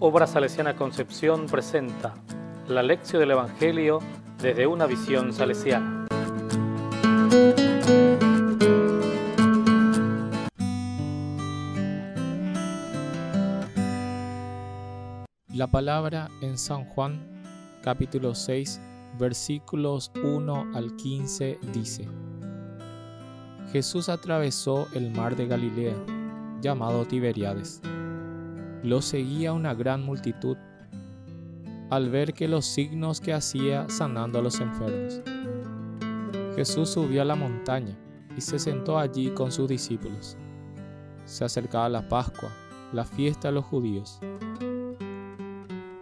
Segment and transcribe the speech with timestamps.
[0.00, 2.14] Obra Salesiana Concepción presenta
[2.68, 3.98] la lección del Evangelio
[4.40, 6.06] desde una visión salesiana.
[15.52, 17.42] La palabra en San Juan
[17.82, 18.80] capítulo 6
[19.18, 22.06] versículos 1 al 15 dice,
[23.72, 25.96] Jesús atravesó el mar de Galilea,
[26.60, 27.82] llamado Tiberiades.
[28.82, 30.56] Lo seguía una gran multitud
[31.90, 35.20] al ver que los signos que hacía sanando a los enfermos.
[36.54, 37.96] Jesús subió a la montaña
[38.36, 40.36] y se sentó allí con sus discípulos.
[41.24, 42.50] Se acercaba la Pascua,
[42.92, 44.20] la fiesta de los judíos.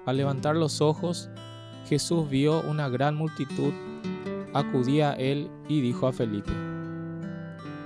[0.04, 1.30] Al levantar los ojos,
[1.86, 3.72] Jesús vio una gran multitud,
[4.54, 6.52] acudía a él y dijo a Felipe,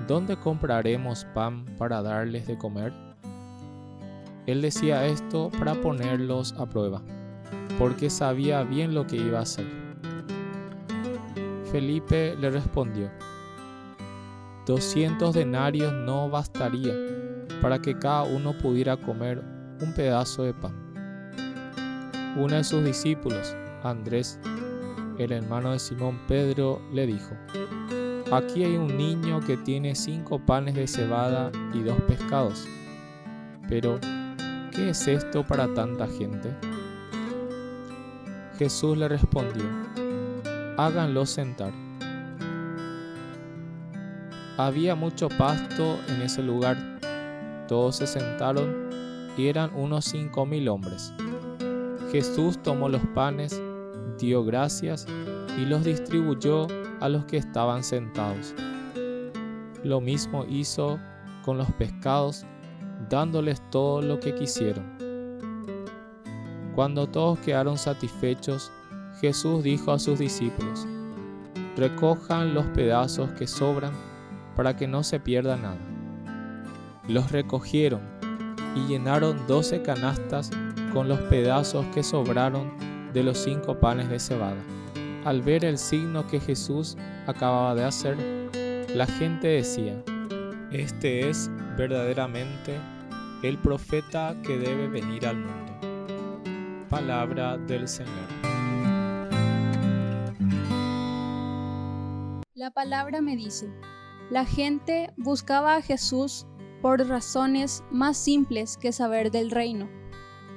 [0.06, 3.09] ¿Dónde compraremos pan para darles de comer?
[4.46, 7.02] Él decía esto para ponerlos a prueba,
[7.78, 9.66] porque sabía bien lo que iba a hacer.
[11.70, 13.10] Felipe le respondió,
[14.66, 16.94] Doscientos denarios no bastaría
[17.60, 19.42] para que cada uno pudiera comer
[19.80, 20.90] un pedazo de pan
[22.36, 24.38] uno de sus discípulos, Andrés,
[25.18, 27.34] el hermano de Simón Pedro, le dijo,
[28.30, 32.66] Aquí hay un niño que tiene cinco panes de cebada y dos pescados.
[33.68, 33.98] Pero,
[34.80, 36.54] ¿qué es esto para tanta gente?
[38.58, 39.62] Jesús le respondió,
[40.78, 41.72] háganlo sentar.
[44.56, 46.78] Había mucho pasto en ese lugar.
[47.68, 48.88] Todos se sentaron
[49.36, 51.12] y eran unos cinco mil hombres.
[52.10, 53.60] Jesús tomó los panes,
[54.18, 55.06] dio gracias
[55.58, 56.68] y los distribuyó
[57.00, 58.54] a los que estaban sentados.
[59.84, 60.98] Lo mismo hizo
[61.44, 62.46] con los pescados,
[63.08, 64.84] dándoles todo lo que quisieron.
[66.74, 68.70] Cuando todos quedaron satisfechos,
[69.20, 70.86] Jesús dijo a sus discípulos,
[71.76, 73.92] recojan los pedazos que sobran
[74.56, 75.78] para que no se pierda nada.
[77.08, 78.00] Los recogieron
[78.74, 80.50] y llenaron doce canastas
[80.92, 82.72] con los pedazos que sobraron
[83.12, 84.60] de los cinco panes de cebada.
[85.24, 86.96] Al ver el signo que Jesús
[87.26, 88.16] acababa de hacer,
[88.94, 90.02] la gente decía,
[90.72, 92.80] este es verdaderamente
[93.42, 96.86] el profeta que debe venir al mundo.
[96.88, 98.28] Palabra del Señor.
[102.54, 103.72] La palabra me dice,
[104.30, 106.46] la gente buscaba a Jesús
[106.82, 109.88] por razones más simples que saber del reino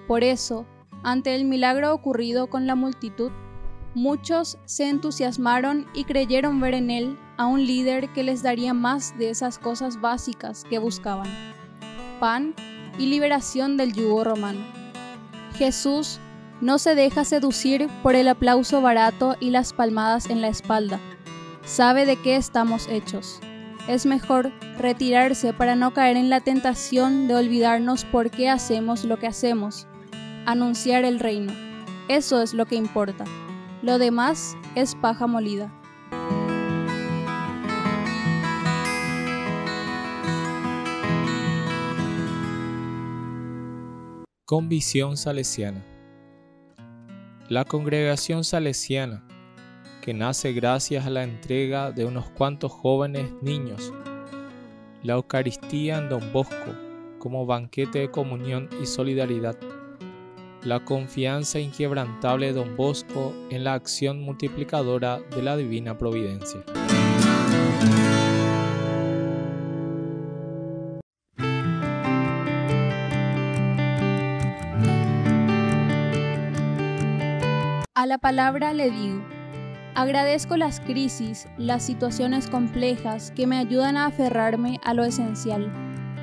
[0.08, 0.66] por eso,
[1.04, 3.32] ante el milagro ocurrido con la multitud,
[3.96, 9.18] muchos se entusiasmaron y creyeron ver en él a un líder que les daría más
[9.18, 11.30] de esas cosas básicas que buscaban,
[12.20, 12.54] pan
[12.98, 14.60] y liberación del yugo romano.
[15.56, 16.20] Jesús
[16.62, 21.00] no se deja seducir por el aplauso barato y las palmadas en la espalda.
[21.66, 23.40] Sabe de qué estamos hechos.
[23.88, 29.18] Es mejor retirarse para no caer en la tentación de olvidarnos por qué hacemos lo
[29.20, 29.88] que hacemos
[30.46, 31.54] anunciar el reino.
[32.08, 33.26] Eso es lo que importa.
[33.82, 35.72] Lo demás es paja molida.
[44.46, 45.86] Con visión salesiana.
[47.48, 49.26] La congregación salesiana,
[50.02, 53.94] que nace gracias a la entrega de unos cuantos jóvenes niños,
[55.02, 56.76] la Eucaristía en Don Bosco
[57.20, 59.58] como banquete de comunión y solidaridad
[60.66, 66.64] la confianza inquebrantable de Don Bosco en la acción multiplicadora de la Divina Providencia.
[78.04, 79.24] A la palabra le digo,
[79.96, 85.72] agradezco las crisis, las situaciones complejas que me ayudan a aferrarme a lo esencial,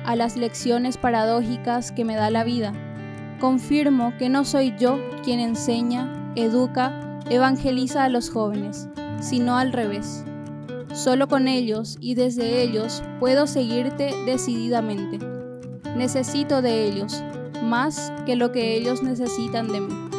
[0.05, 2.71] a las lecciones paradójicas que me da la vida
[3.39, 8.87] confirmo que no soy yo quien enseña, educa, evangeliza a los jóvenes,
[9.19, 10.23] sino al revés.
[10.93, 15.17] Solo con ellos y desde ellos puedo seguirte decididamente.
[15.97, 17.23] Necesito de ellos,
[17.63, 20.10] más que lo que ellos necesitan de mí.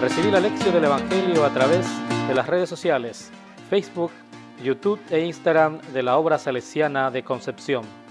[0.00, 1.86] Recibí la lección del Evangelio a través
[2.26, 3.30] de las redes sociales,
[3.70, 4.10] Facebook,
[4.62, 8.03] YouTube e Instagram de la obra salesiana de Concepción.